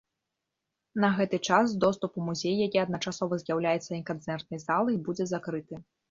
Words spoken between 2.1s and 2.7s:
у музей,